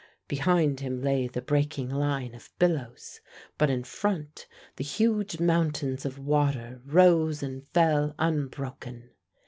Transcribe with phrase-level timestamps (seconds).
[0.27, 3.21] Behind him lay the breaking line of billows,
[3.59, 9.11] but in front the huge mountains of water rose and fell unbroken.